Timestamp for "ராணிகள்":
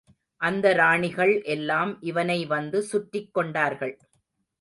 0.73-1.33